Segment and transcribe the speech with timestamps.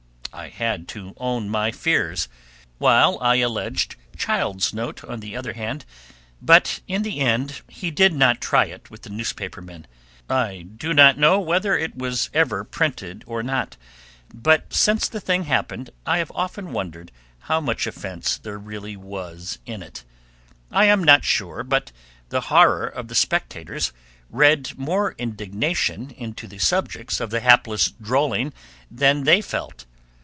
[0.33, 2.29] I had to own my fears,
[2.77, 5.85] while I alleged Child's note on the other hand,
[6.41, 9.85] but in the end he did not try it with the newspaper men.
[10.29, 13.75] I do not know whether he has ever printed it or not,
[14.33, 17.11] but since the thing happened I have often wondered
[17.41, 20.05] how much offence there really was in it.
[20.71, 21.91] I am not sure but
[22.29, 23.91] the horror of the spectators
[24.29, 28.53] read more indignation into the subjects of the hapless drolling
[28.89, 29.85] than they felt.